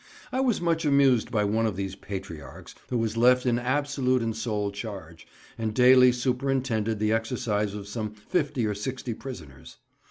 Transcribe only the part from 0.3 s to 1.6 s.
I was much amused by